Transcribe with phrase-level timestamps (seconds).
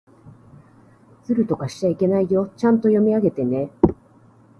[1.25, 2.51] ずるとかしちゃいけないよ。
[2.57, 3.69] ちゃんと読み上げてね。